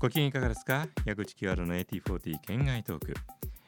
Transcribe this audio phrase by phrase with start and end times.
[0.00, 0.86] ご機嫌いかがですか？
[1.04, 3.14] 矢口清原の AT40 県外トーク。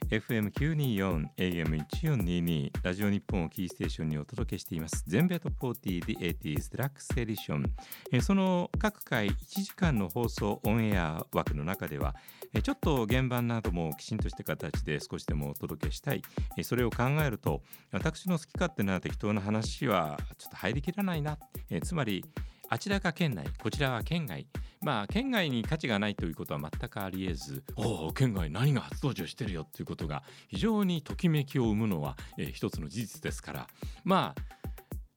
[0.08, 5.04] FM924 AM1422 ラジオ日本をキーステーションにお届けしています。
[5.06, 7.71] 全米トップ40 The 80s デラックスエディション。
[8.12, 12.17] えその各回1時間の放送オンエア枠の中では
[12.54, 16.23] えちょっと現場などもきちんとした形で少しでもお届けしたい。
[16.56, 17.60] えそれを考えると
[17.91, 21.37] 私の好き勝手な適当な話はちょっと入りきらないな。
[21.69, 22.24] えつまり
[22.73, 24.47] あちらが県内こちらは県外。
[24.80, 33.66] まあ県外に価値がないということは全くありえずおお県外何が初登場してるよっていうことが非常にときめきを生むのは、えー、一つの事実ですから。
[34.05, 34.52] まあ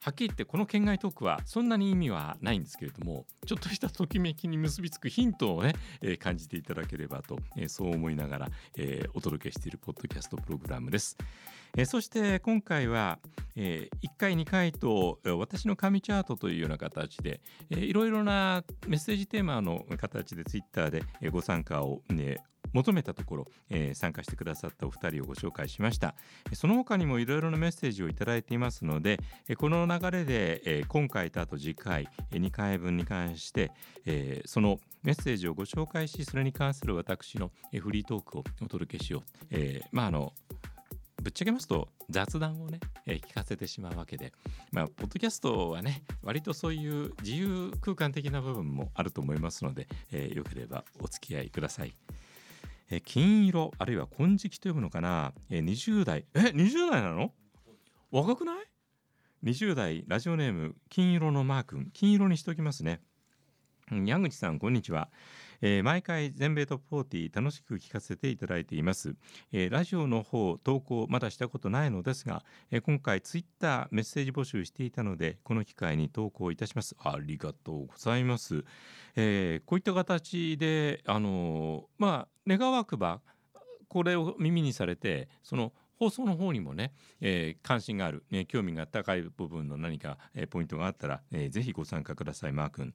[0.05, 11.17] はっきり言ってこの県外トークはそんなに意味はないんですけれどもちょっとしたときめきに結びつくヒントをね、えー、感じていただければと、えー、そう思いながら、えー、お届けしているポッドキャストプログラムです。
[11.75, 13.17] えー、そして今回は、
[13.55, 17.41] えー、1回2回と私の紙チャートというような形で、
[17.71, 22.37] えー、いろいろなメッセージテーマの形でツイッターでご参加を、ね、
[22.75, 26.13] 求めたところ、えー、参加してくださったお二人をご紹介しました。
[26.53, 29.19] その他にもいろいろなメッセージをいただいていますので
[29.57, 33.71] この流れで、え、今回とあと次回2回分に関して、
[34.05, 40.33] えー、そのメッセージをご紹介しそれに関する私のフリートークをお届けしよう、えー、まああの
[41.23, 44.33] ぶっちゃけますと雑談をね、えー、聞かせてしまうわけで。
[44.71, 51.95] まあポッドキャストはね割とそういう自由空間的な部分もあると思いますので、えー、よければお付き合いください。
[52.89, 56.25] え金色あるいは金色と呼ぶのかな、え20代。
[56.35, 57.33] え20代なの？
[58.11, 58.55] 若くない
[59.43, 61.89] ?20 代ラジオネーム金色のマー君。
[61.93, 63.01] 金色にしておきますね。
[63.91, 65.09] 矢口さんこんにちは、
[65.67, 69.15] えー、毎回全米トップ40楽しく聞かせていただいています、
[69.51, 76.95] えー、ラジオの方投稿まだしたことないのですが、えー、今回ツイッターメッセージ募集していたのでこの機会に投稿いたします。
[76.99, 78.63] ありがとうございます、
[79.15, 83.21] えこういった形であのまあ願わくば
[83.87, 92.93] これを耳にされてその放送の方にもね、えー、関心がある、ね、興味が高い部分の何か、えー、ポイントがあったら、えー、ぜひご参加くださいマー君、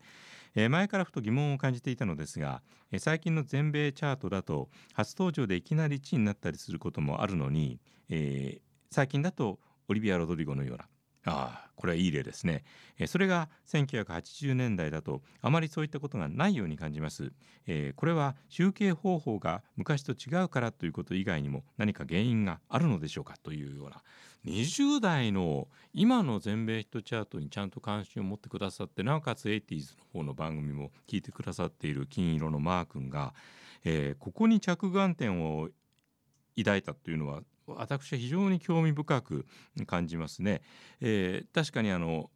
[0.54, 2.62] え、前からふと疑問を感じていたのですが、
[2.92, 10.88] え、最近の全米チャートだと初登場でいきなり1位になったりすることもあるのに、え、最近だとオリビア・ロドリゴのような
[11.26, 12.64] ああこれはいい例ですね。
[13.06, 17.32] それが1980年代だとあまりそういったことがないように感じます。
[17.66, 23.36] え、これは集計方法が昔と違うからということ以外にも何か原因があるのでしょうか？
[23.42, 24.02] というような
[24.44, 33.34] 20代の今の全米ヒットチャートにちゃんと関心を持ってくださってなおかつ 80s の方の番組も聞いてくださっている金色のマー君が、
[33.84, 35.68] えー、ここに着眼点を
[36.56, 37.42] 抱いたというのは
[37.78, 39.46] 私は非常に興味深く
[39.86, 40.62] 感じますね。
[41.00, 42.30] えー、確かにあの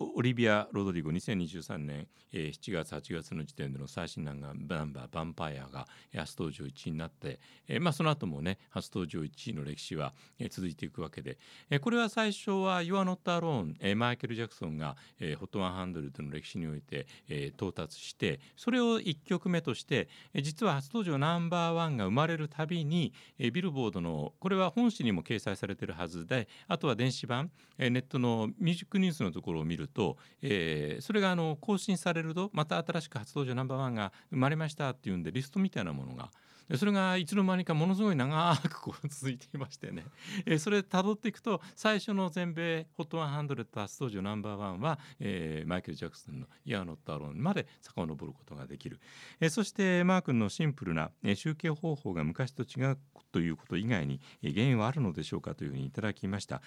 [0.00, 11.36] オリビア・ロドリゴ2023年、えー、7月8月の時点での最新ナンバー「ヴァンパイア」が初登場1位になって、えーまあ、その後もね初登場1位の歴史は、えー、続いていくわけで、
[11.68, 36.30] えー、これは最初は「You are not alone、えー」マイケル・ジャクソンが、えー、ホット100の歴史において、えー、到達してそれを1曲目として、えー、実は初登場ナンバーワンが生まれるたびに、えー、ビルボードのこれは本誌にも掲載されてるはずであとは電子版、えー、ネットのミュージックニュースのところを見ると、えー、それがあの更新されるとまた新しく発動者ナンバーワンが生まれましたっていうんでリストみたいなものが
[36.68, 40.04] でそれがいつの間にかものすごい長くこう続いていましてね、
[40.46, 49.00] えー、それ辿っていくと最初の全米ホット100初登場ナンバーワンは、えー、マイケル・ジャクソンの「イヤーノット・アローン」まで遡ることができる、
[49.40, 52.98] えー、そしてマー君のシンプルな、えー、集計方法が昔と違う
[53.32, 56.62] ということ以外に原因はあるのでしょうかというふうにいただきました。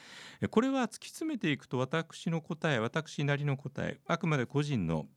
[0.50, 5.08] これは突き詰めていくと私の答え私なりの答えあくまで個人の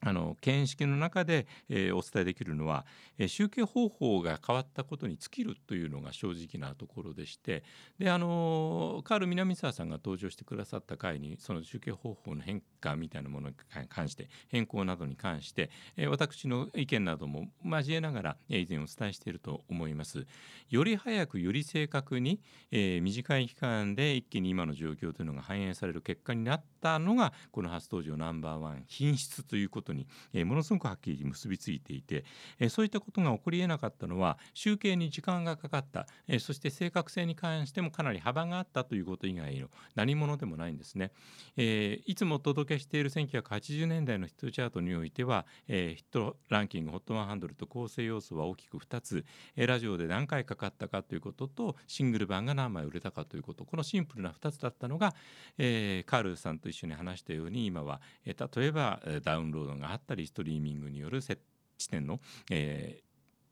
[0.00, 2.84] あの見識の中で、えー、お伝えできるのは、
[3.18, 7.64] えー、集計方法が変わったことに尽きるというのが正直なところでして
[7.98, 13.54] であのカール南沢さんが登場してくださった回にその集計方法の変化みたいなものに
[13.88, 20.26] 関して変更などに関して、えー、私の意見なども交えながら、えー、以前お伝えしていると思います。
[20.68, 22.40] より早くより正確に、
[22.70, 32.24] えー、短い期間で一気に今の状況というのが反映される結果になったのがこの初登場ナンバーワン品質ということに、え、ものすごくはっきり結びついていて、
[32.58, 41.12] え、そういったことが起こりえなかったのは集計に時間がかかった、え、そして正確性に関してもかなり幅があったということ以外の何者でもないんですね。
[41.56, 49.24] え、いつもお届けしている1980年代のヒットチャートにおいては、え、ヒットランキング HOT100 と構成要素は大きく2つ、
[49.56, 55.14] え、ラジオで何回かかったかということとシングル版が何枚売れたかということこのシンプルな2つだったのが、
[55.58, 61.38] え、カールさんと一緒に話したように今は、え、例えばダウンロードがあったりストリーミングによる接
[61.78, 62.20] 地点の、
[62.50, 63.00] え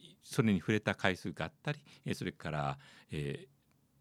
[0.00, 1.80] ー、それに触れた回数があったり
[2.14, 2.78] それから、
[3.10, 3.46] え、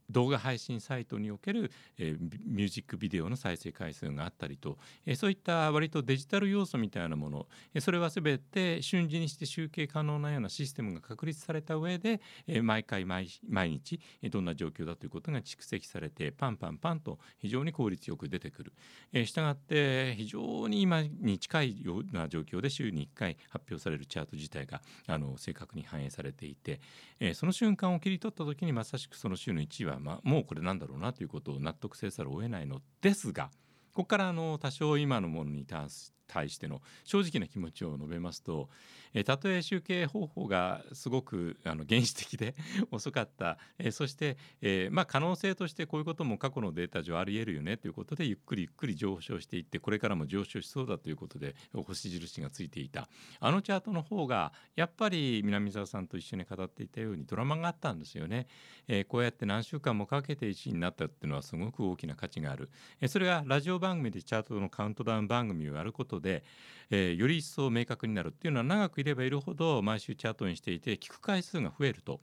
[0.10, 18.74] 動画配信サイトにおける、えー、ミュージックビデオの再生回数があったりと、えー、そういった割とデジタル要素みたいなもの、えー、それは全て瞬時にして集計可能なようなシステムが確立された上で、えー、毎回毎日どんな状況だということが蓄積されてパンパンパンと非常に効率よく出てくる。
[19.12, 26.80] えー、したがって非常に今に近いような状況で週に1回発表されるチャート自体があの正確に反映されていて、
[27.20, 33.50] えー、その瞬間を切り取った時にまさしくその週の1位はまあ、もうこれなんだろうなということを納得せざるを得ないのですが
[33.94, 38.70] ここからあの多少今のものに対し対しての正直な気持ちを述べますと、
[39.14, 42.56] えたとえ集計方法がすごくあの原始的で
[42.92, 53.08] 遅かった、えそして、えまあ、可能性としてこういうことも過去のデータ上ありえるよねということでゆっくりゆっくり上昇していってこれからも上昇しそうだということで星印がついていた
[53.40, 58.48] あのチャートの方がやっぱり南沢さんと一緒に語っていたようにドラマがあったんですよね。
[58.88, 62.70] えこうやって何週間もかけて1位になったっていうのはすごく大きな価値がある。
[63.00, 66.44] えそれがラジオ番組でチャートのカウントダウン番組をやることで、
[66.90, 72.22] えー、より一層明確になるっていうのは長くいればいるほど毎週チャートにしていて聞く回数が増えると。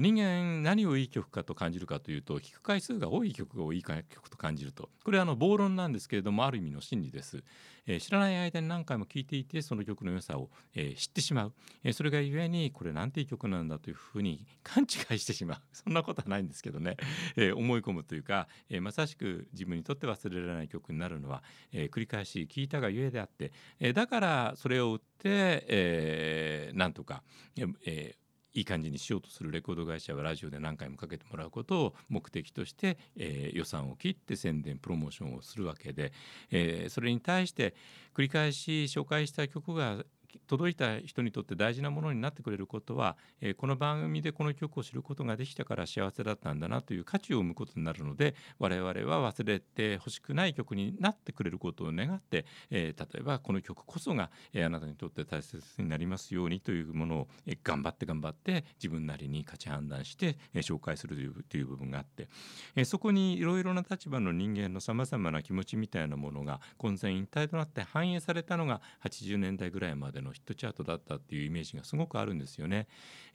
[0.00, 4.88] 人間何をいい曲かと感じるかというと聞く回数が多い曲が多い曲と感じると。
[5.04, 7.44] これはあの暴論なんですけれどもある意味の真理です、
[7.86, 11.52] えー、知らない間に何回も聴いていてその曲の良さを、えー、知ってしまう、
[11.84, 15.58] えー、それがゆえにこれなんていい曲なんだというふうに勘違いしてしまう。
[15.72, 16.96] そんなことはないんですけどね、
[17.36, 21.42] え思い込むというか、えまさしく自分にとって忘れられない曲になるのは、
[21.72, 27.22] え繰り返し聴いたがゆえであって、えだからそれを売って、えー、なんとか、
[27.56, 28.23] えー
[28.54, 36.12] いい感じにしようとするレコード会社はラジオで何回もかけてもらうことを目的として、えー、予算を切って宣伝プロモーションをするわけで、
[36.50, 37.74] えー、それに対して
[38.14, 40.04] 繰り返し紹介した曲が
[40.46, 62.28] 届いた人にとって大事なものになってくれることは、えー、この番組でこの曲を知ることができたから幸せだったんだなという価値を生むことになるので我々は忘れてほしくない曲になってくれることを願って、えー、例えばこの曲こそが、えー、あなたにとって大切になりますようにというものを、えー、頑張って頑張って自分なりに価値判断して、えー、紹介するというという部分があって、
[62.76, 72.88] えー、そこにいろいろな立場の人間のさまざまな気持ちみたいなものが混然一体となって反映されたのが80年代ぐらいまでののヒットチャートだったっていうイメージがすごくあるんですよね。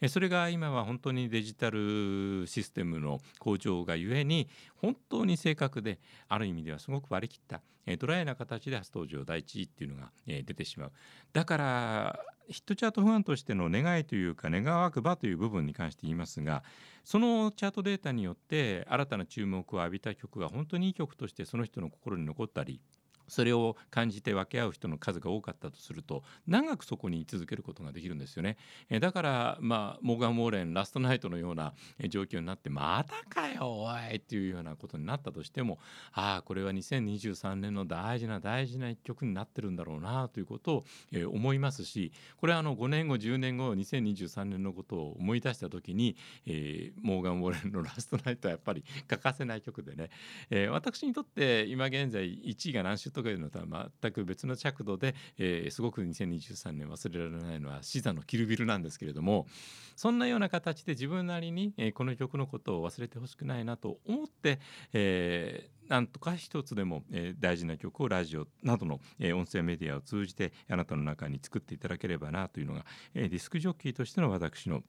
[0.08, 7.62] それが今は本当にデジタルシステムの向上がゆえに本当に正確である意味ではすごく割り切った
[7.98, 10.92] ドライな形で初登場第一位っていうのが出てしまう。
[11.34, 12.20] だから
[12.50, 16.64] ヒットチャート不安としての願いというか願わくばという部分に関して言いますが
[17.04, 22.82] そのチャートデータによって新たな注目を浴びた曲が本当にいい曲としてその人の心に残ったり
[23.30, 28.58] それを感じて分け合う人の数が多かったとすると長くそこに居続けることができるんですよね。
[28.90, 31.74] えだからまあモーガン・モーレンラストナイトのような
[32.10, 35.80] 状況になってまたかよおいっていうようなことになったとしても
[36.14, 46.16] ああこれは2023年の大事な大事な一曲になってるんだろうなということを、え思いますしこれはあの5年後10年後2023年のことを思い出した時に、
[46.46, 50.10] えー、モーガン・モーレンのラストナイトはやっぱり欠かせない曲でね、
[50.50, 59.48] えー、私にとって今現在1位が何周とかいうのとは全く別の着度で、えー、すごく2023年忘れられないのはシザのキルビルなんですけれども
[59.96, 64.60] そんなような形で自分なりに、えー、この曲のことを忘れてほしくないなと思って、
[64.94, 74.84] えー、なんとか一つでも、えー、大事な曲をラジオなどの、えー、音声メディアを通じてあなたの中に作っていただければなというのが、えー、ディスクジョッキーとしての私の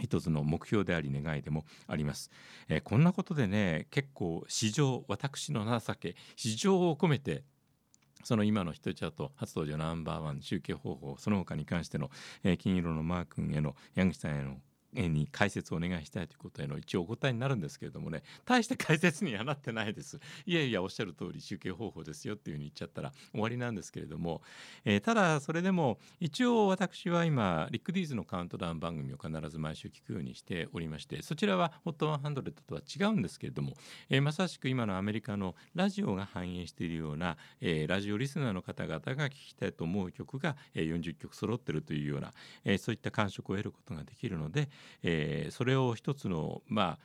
[0.00, 2.30] 一つの目標であり願いでもあります、
[2.68, 7.42] えー、こんなことでね結構市場私の情け市場を込めて
[8.24, 12.10] その今のヒットチャート初登場ナンバーワン集計方法その他に関しての、
[12.42, 14.56] えー、金色のマー君への矢口さんへの
[14.94, 20.18] に解説をお願いしたいということへの一応お答えになるんですけれどもね大して解説にはなってないです。
[20.46, 24.42] いやいやおっしゃる通り集計方法ですよっていうふうに言っちゃったら終わりなんですけれども、
[24.84, 33.74] えー、ただそれでも一応私は今リック・ディーズのカウントダウン番組を必ず毎週聞くようにしておりましてそちらは HOT100 とは違うんですけれども、
[34.10, 42.32] えー、まさしく今のアメリカのラジオが反映しているような、えー、ラジオリスナーの方々が聴きたいと思う曲が、えー、40曲揃ってるというような、
[42.64, 44.68] えー、そういった感触を得ることができるので、
[45.02, 46.98] えー、それを一つのまあ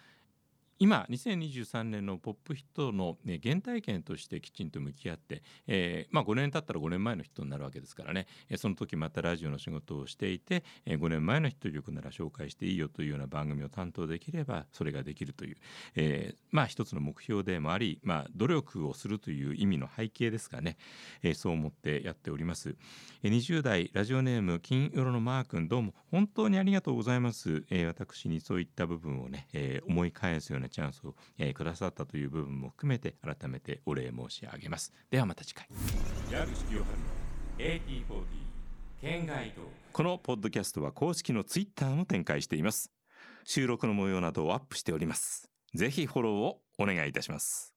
[0.84, 15.56] 今2023年のポップヒットの、ね、原体験としてきちんと向き合って、えー、まあ、5年経ったら5年前のヒットになるわけですからね、えその時またラジオの仕事をしていて、え5年前のヒット曲なら紹介していいよというような番組を担当できればそれができるという、
[15.96, 20.76] えー、まあ一つの目標でもあり、まあ、努力をするという意味の背景ですかね、
[21.22, 22.76] え、そう思ってやっております、
[23.24, 34.92] え20代ラジオネーム金色のマー君どうも本当にありがとうございます、え私にそういった部分をね、え思い返すようなチャンスを、えー、くださったという部分も含めて改めてお礼申し上げます。
[35.10, 35.68] ではまた次回。
[36.32, 37.24] 矢口清春の
[37.60, 38.24] AT40
[39.00, 39.62] 県外と。
[39.94, 42.92] このポッドキャストは公式のツイッターも展開しています。
[43.46, 45.50] 収録の模様などをアップしております。
[45.76, 47.73] ぜひフォローをお願いいたします。